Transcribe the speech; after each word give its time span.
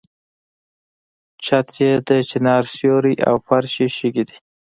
چت 1.43 1.67
یې 1.81 1.91
د 2.07 2.09
چنار 2.29 2.63
سیوری 2.75 3.15
او 3.27 3.35
فرش 3.47 3.71
یې 3.81 3.87
شګې 3.97 4.23
دي. 4.29 4.37